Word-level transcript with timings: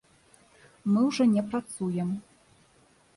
Мы 0.93 1.03
ўжо 1.09 1.27
не 1.35 1.43
працуем. 1.51 2.09